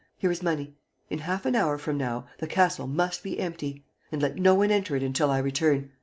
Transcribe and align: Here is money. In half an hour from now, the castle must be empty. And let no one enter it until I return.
Here 0.17 0.31
is 0.31 0.41
money. 0.41 0.73
In 1.11 1.19
half 1.19 1.45
an 1.45 1.55
hour 1.55 1.77
from 1.77 1.99
now, 1.99 2.25
the 2.39 2.47
castle 2.47 2.87
must 2.87 3.21
be 3.21 3.39
empty. 3.39 3.85
And 4.11 4.19
let 4.19 4.35
no 4.37 4.55
one 4.55 4.71
enter 4.71 4.95
it 4.95 5.03
until 5.03 5.29
I 5.29 5.37
return. 5.37 5.91